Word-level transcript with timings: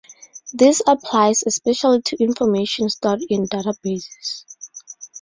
This 0.51 0.81
applies 0.87 1.43
especially 1.45 2.01
to 2.01 2.23
information 2.23 2.89
stored 2.89 3.21
in 3.29 3.47
databases. 3.47 4.45